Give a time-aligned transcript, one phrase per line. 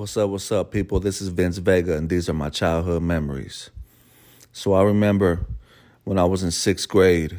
[0.00, 0.98] What's up, what's up, people?
[0.98, 3.68] This is Vince Vega, and these are my childhood memories.
[4.50, 5.44] So I remember
[6.04, 7.38] when I was in sixth grade,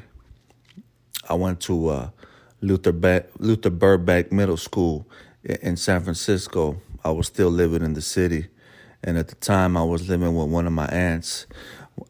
[1.27, 2.09] I went to uh,
[2.61, 5.07] Luther, Luther Burbank Middle School
[5.43, 6.79] in San Francisco.
[7.03, 8.49] I was still living in the city,
[9.03, 11.47] and at the time, I was living with one of my aunts.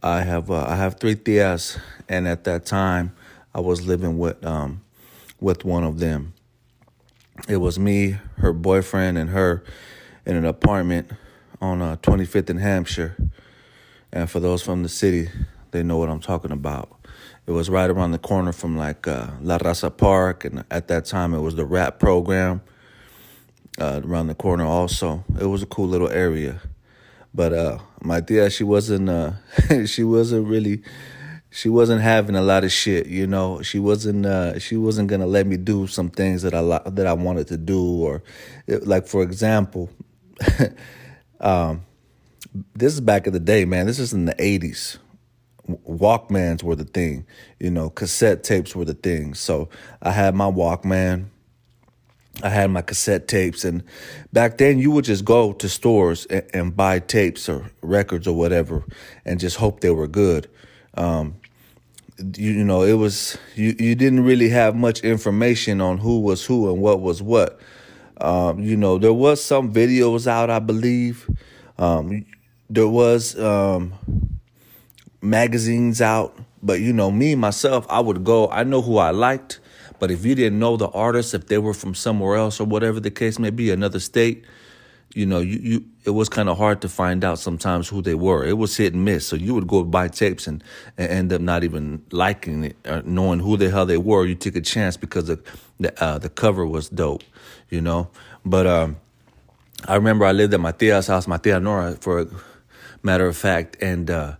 [0.03, 3.15] I have uh, I have three tias, and at that time,
[3.55, 4.81] I was living with um,
[5.39, 6.33] with one of them.
[7.47, 9.63] It was me, her boyfriend, and her
[10.25, 11.11] in an apartment
[11.61, 13.15] on uh, 25th and Hampshire.
[14.11, 15.29] And for those from the city,
[15.71, 16.89] they know what I'm talking about.
[17.47, 21.05] It was right around the corner from like uh, La Raza Park, and at that
[21.05, 22.61] time it was the rap program
[23.79, 24.65] uh, around the corner.
[24.65, 26.61] Also, it was a cool little area.
[27.33, 29.09] But uh, my tia, she wasn't.
[29.09, 29.31] Uh,
[29.85, 30.83] she wasn't really.
[31.49, 33.61] She wasn't having a lot of shit, you know.
[33.61, 34.25] She wasn't.
[34.25, 37.57] Uh, she wasn't gonna let me do some things that I that I wanted to
[37.57, 38.23] do, or
[38.67, 39.89] like for example,
[41.39, 41.81] um,
[42.75, 43.85] this is back in the day, man.
[43.85, 44.97] This is in the '80s.
[45.69, 47.25] Walkmans were the thing,
[47.59, 47.89] you know.
[47.89, 49.33] Cassette tapes were the thing.
[49.33, 49.69] So
[50.01, 51.27] I had my Walkman.
[52.43, 53.83] I had my cassette tapes, and
[54.31, 58.35] back then you would just go to stores and, and buy tapes or records or
[58.35, 58.83] whatever,
[59.25, 60.49] and just hope they were good.
[60.95, 61.35] Um,
[62.17, 63.75] you, you know, it was you.
[63.77, 67.59] You didn't really have much information on who was who and what was what.
[68.21, 71.27] Um, you know, there was some videos out, I believe.
[71.79, 72.25] Um,
[72.69, 73.93] there was um,
[75.21, 78.47] magazines out, but you know, me myself, I would go.
[78.49, 79.59] I know who I liked,
[79.99, 82.99] but if you didn't know the artist, if they were from somewhere else or whatever
[82.99, 84.45] the case may be, another state,
[85.13, 88.15] you know, you, you it was kind of hard to find out sometimes who they
[88.15, 88.45] were.
[88.45, 89.27] It was hit and miss.
[89.27, 90.63] So you would go buy tapes and,
[90.97, 94.25] and end up not even liking it or knowing who the hell they were.
[94.25, 95.39] You took a chance because the
[95.79, 97.23] the, uh, the cover was dope,
[97.69, 98.09] you know.
[98.45, 98.97] But um,
[99.87, 102.27] I remember I lived at my tia's house, my tia Nora, for a
[103.03, 104.35] matter of fact, and uh,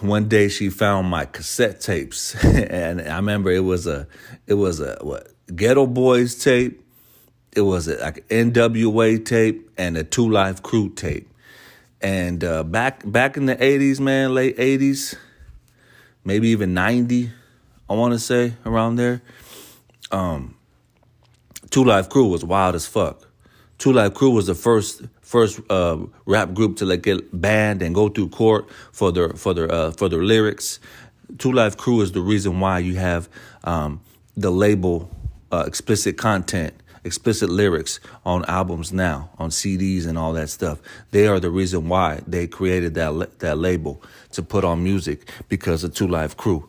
[0.00, 4.06] one day she found my cassette tapes, and I remember it was a
[4.46, 6.82] it was a what Geto Boys tape
[7.56, 11.28] it was like NWA tape and a Two Live Crew tape.
[12.02, 15.16] And uh, back back in the '80s, man, late '80s,
[16.22, 17.30] maybe even '90,
[17.88, 19.22] I want to say around there.
[20.12, 20.56] Um,
[21.70, 23.26] Two Live Crew was wild as fuck.
[23.78, 25.96] Two Live Crew was the first first uh,
[26.26, 29.90] rap group to like get banned and go through court for their for their uh,
[29.92, 30.78] for their lyrics.
[31.38, 33.30] Two Live Crew is the reason why you have
[33.64, 34.00] um,
[34.36, 35.10] the label
[35.50, 36.74] uh, explicit content
[37.06, 40.80] explicit lyrics on albums now, on CDs and all that stuff.
[41.12, 44.02] They are the reason why they created that that label
[44.32, 46.68] to put on music because of Two Live Crew.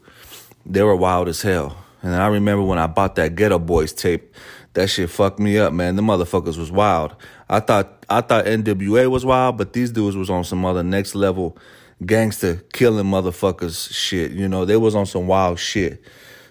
[0.66, 1.78] They were wild as hell.
[2.02, 4.34] And I remember when I bought that Geto Boys tape,
[4.74, 5.96] that shit fucked me up, man.
[5.96, 7.16] The motherfuckers was wild.
[7.50, 11.16] I thought I thought NWA was wild, but these dudes was on some other next
[11.16, 11.58] level
[12.06, 14.32] gangster killing motherfuckers shit.
[14.32, 16.02] You know, they was on some wild shit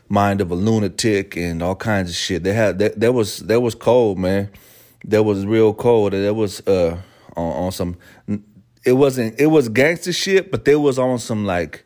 [0.09, 2.43] mind of a lunatic and all kinds of shit.
[2.43, 4.51] They had that that was that was cold, man.
[5.05, 6.13] That was real cold.
[6.13, 6.99] That was uh
[7.37, 7.97] on, on some
[8.85, 11.85] it wasn't it was gangster shit, but they was on some like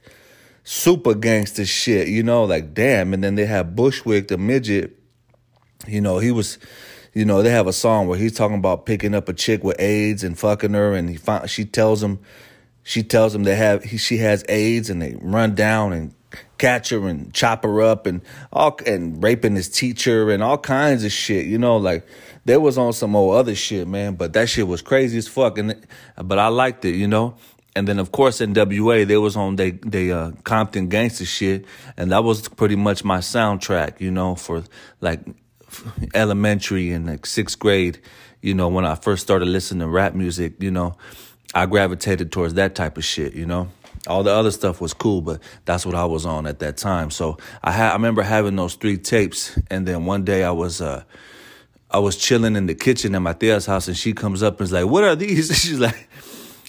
[0.65, 3.15] super gangster shit, you know, like damn.
[3.15, 4.99] And then they had Bushwick, the midget,
[5.87, 6.59] you know, he was
[7.13, 9.81] you know, they have a song where he's talking about picking up a chick with
[9.81, 12.21] AIDS and fucking her and he find, she tells him
[12.83, 16.15] she tells him they have he, she has AIDS and they run down and
[16.59, 18.21] catch her and chop her up and
[18.53, 21.47] all and raping his teacher and all kinds of shit.
[21.47, 22.07] You know, like
[22.45, 24.15] they was on some old other shit, man.
[24.15, 25.59] But that shit was crazy as fuck.
[25.59, 27.34] And but I liked it, you know.
[27.77, 31.66] And then of course NWA, they was on they they uh, Compton gangster shit,
[31.97, 34.65] and that was pretty much my soundtrack, you know, for
[35.01, 35.21] like
[36.15, 38.01] elementary and like sixth grade.
[38.43, 40.97] You know, when I first started listening to rap music, you know,
[41.54, 43.69] I gravitated towards that type of shit, you know.
[44.07, 47.11] All the other stuff was cool, but that's what I was on at that time.
[47.11, 50.81] So I had I remember having those three tapes, and then one day I was
[50.81, 51.05] uh
[51.91, 54.65] I was chilling in the kitchen at my tia's house, and she comes up and
[54.65, 56.09] is like, "What are these?" She's like,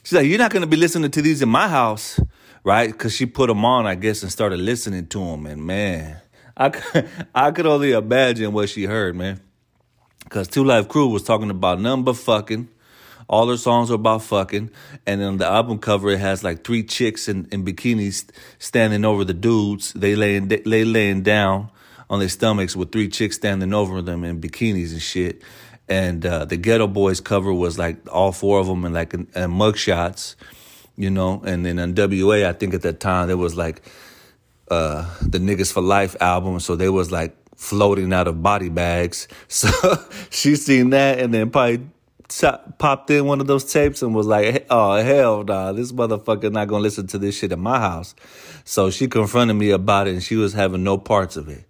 [0.04, 2.20] "She's like, you're not gonna be listening to these in my house,
[2.64, 6.18] right?" Because she put them on, I guess, and started listening to them, and man,
[6.58, 6.72] I
[7.36, 9.40] I could only imagine what she heard, man.
[10.26, 12.68] Because Two Live Crew was talking about number fucking
[13.32, 14.70] all their songs are about fucking.
[15.08, 18.26] And then the album cover, it has like three chicks in, in bikinis
[18.60, 19.94] standing over the dudes.
[19.94, 21.72] They laying, they laying down
[22.10, 25.42] on their stomachs with three chicks standing over them in bikinis and shit.
[25.88, 29.22] And uh, the Geto Boys cover was like all four of them in like in,
[29.34, 30.36] in mugshots,
[30.98, 31.42] you know.
[31.46, 33.82] And then NWA, I think at that time there was like
[34.70, 39.30] uh, the Niggas for Life album, so they was like floating out of body bags.
[39.48, 39.70] So
[40.30, 41.88] she seen that, and then probably
[42.32, 42.48] t-
[42.78, 46.68] popped in one of those tapes and was like, "Oh hell, nah, this motherfucker not
[46.68, 48.16] gonna listen to this shit in my house."
[48.64, 51.66] So she confronted me about it, and she was having no parts of it.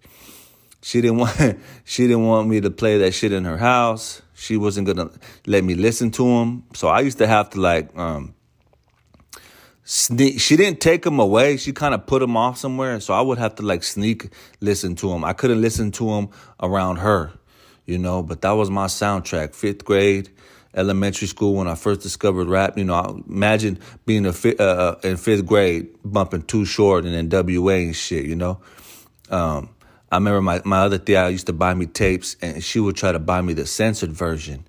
[0.80, 4.22] She didn't want she didn't want me to play that shit in her house.
[4.34, 5.10] She wasn't gonna
[5.46, 6.64] let me listen to him.
[6.74, 8.34] So I used to have to like um
[9.84, 10.40] sneak.
[10.40, 11.56] She didn't take him away.
[11.56, 12.98] She kind of put him off somewhere.
[13.00, 14.30] So I would have to like sneak
[14.60, 15.24] listen to him.
[15.24, 16.28] I couldn't listen to him
[16.60, 17.32] around her,
[17.86, 18.22] you know.
[18.22, 19.54] But that was my soundtrack.
[19.54, 20.30] Fifth grade,
[20.74, 22.78] elementary school when I first discovered rap.
[22.78, 27.04] You know, I imagine being a fi- uh, uh in fifth grade bumping Too Short
[27.04, 28.24] and then WA and shit.
[28.24, 28.60] You know.
[29.30, 29.70] Um,
[30.12, 33.12] I remember my, my other tia used to buy me tapes and she would try
[33.12, 34.66] to buy me the censored version.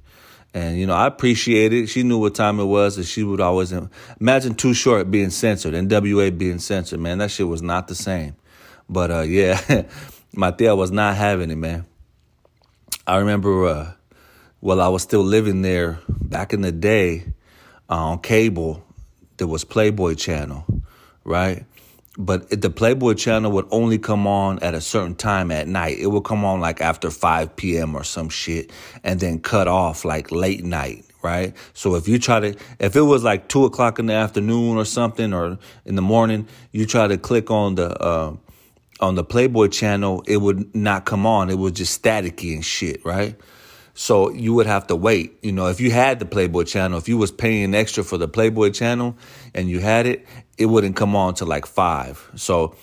[0.54, 1.88] And, you know, I appreciate it.
[1.88, 3.74] She knew what time it was and she would always
[4.21, 7.18] imagine Too Short being censored, and NWA being censored, man.
[7.18, 8.38] That shit was not the same.
[8.88, 9.83] But, uh, yeah,
[10.33, 11.86] my tia was not having it, man.
[13.05, 13.91] I remember, uh,
[14.59, 17.33] while I was still living there back in the day
[17.89, 18.83] uh, on cable,
[19.38, 20.65] there was Playboy Channel,
[21.23, 21.65] right?
[22.17, 25.97] but the Playboy channel would only come on at a certain time at night.
[25.97, 27.95] It would come on like after 5 p.m.
[27.95, 28.71] or some shit
[29.03, 31.56] and then cut off like late night, right?
[31.73, 34.85] So if you try to, if it was like 2 o'clock in the afternoon or
[34.85, 38.35] something or in the morning, you try to click on the, uh,
[39.03, 41.50] on the Playboy channel, it would not come on.
[41.50, 43.35] It was just staticky and shit, right?
[43.94, 45.38] So you would have to wait.
[45.44, 48.27] You know, if you had the Playboy channel, if you was paying extra for the
[48.27, 49.15] Playboy channel
[49.53, 50.25] and you had it,
[50.57, 52.27] it wouldn't come on to like five.
[52.35, 52.75] So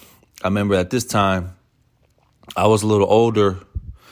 [0.43, 1.56] I remember at this time,
[2.56, 3.58] I was a little older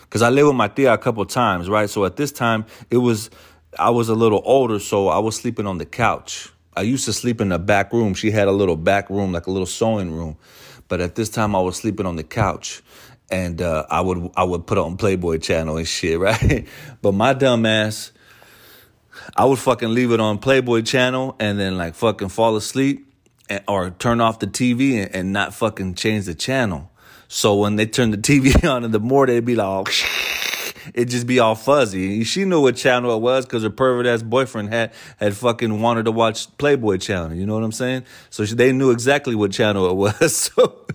[0.03, 1.89] because I lived with my tia a couple times, right?
[1.89, 3.31] So at this time, it was
[3.79, 6.49] I was a little older, so I was sleeping on the couch.
[6.77, 8.15] I used to sleep in the back room.
[8.15, 10.37] She had a little back room, like a little sewing room.
[10.89, 12.83] But at this time, I was sleeping on the couch,
[13.31, 16.67] and uh, I would I would put on Playboy Channel and shit, right?
[17.03, 18.13] but my dumb ass,
[19.37, 23.13] I would fucking leave it on Playboy Channel and then like fucking fall asleep
[23.49, 26.91] and, or turn off the TV and, and, not fucking change the channel.
[27.29, 29.85] So when they turn the TV on in the morning, they'd be like, oh,
[30.99, 32.25] it'd just be all fuzzy.
[32.25, 36.07] She knew what channel it was because her pervert ass boyfriend had had fucking wanted
[36.07, 37.35] to watch Playboy channel.
[37.35, 38.05] You know what I'm saying?
[38.31, 40.53] So she, they knew exactly what channel it was.
[40.59, 40.87] So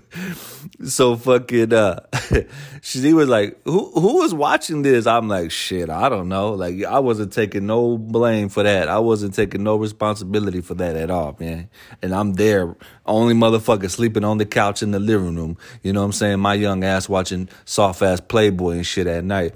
[0.86, 2.00] so fucking uh
[2.82, 6.84] she was like who who was watching this i'm like shit i don't know like
[6.84, 11.10] i wasn't taking no blame for that i wasn't taking no responsibility for that at
[11.10, 11.70] all man
[12.02, 16.02] and i'm there only motherfucker sleeping on the couch in the living room you know
[16.02, 19.56] what i'm saying my young ass watching soft ass playboy and shit at night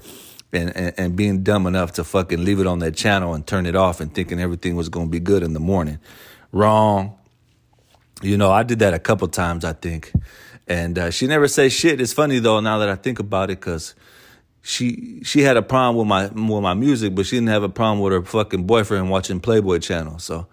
[0.52, 3.66] and, and, and being dumb enough to fucking leave it on that channel and turn
[3.66, 5.98] it off and thinking everything was gonna be good in the morning.
[6.52, 7.16] Wrong.
[8.22, 10.12] You know i did that a couple times i think.
[10.66, 12.00] And uh, she never says shit.
[12.00, 13.94] It's funny though now that I think about it, cause
[14.62, 17.68] she she had a problem with my with my music, but she didn't have a
[17.68, 20.18] problem with her fucking boyfriend watching Playboy Channel.
[20.18, 20.46] So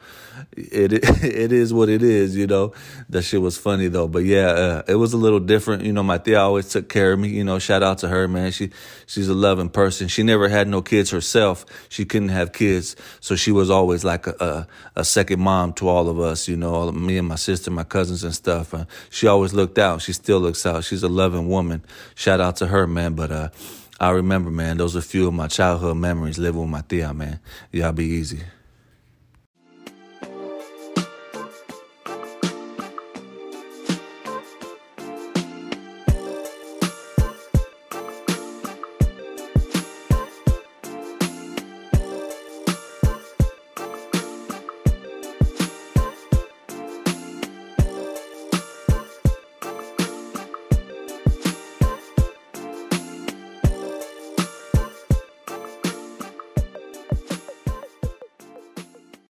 [0.55, 2.73] it it is what it is, you know.
[3.09, 5.83] That shit was funny though, but yeah, uh, it was a little different.
[5.83, 7.29] You know, my tia always took care of me.
[7.29, 8.51] You know, shout out to her, man.
[8.51, 8.69] She
[9.05, 10.07] she's a loving person.
[10.07, 11.65] She never had no kids herself.
[11.89, 14.67] She couldn't have kids, so she was always like a a,
[15.01, 16.47] a second mom to all of us.
[16.47, 18.73] You know, me and my sister, my cousins and stuff.
[18.73, 20.01] Uh, she always looked out.
[20.01, 20.83] She still looks out.
[20.83, 21.83] She's a loving woman.
[22.15, 23.13] Shout out to her, man.
[23.13, 23.49] But uh,
[23.99, 24.77] I remember, man.
[24.77, 27.39] Those are a few of my childhood memories living with my tia, man.
[27.71, 28.41] Y'all be easy.